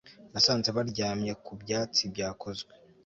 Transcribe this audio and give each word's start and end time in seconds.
nasanze 0.31 0.69
baryamye 0.77 1.31
ku 1.43 1.51
byatsi 1.61 2.01
byakozwe 2.13 2.71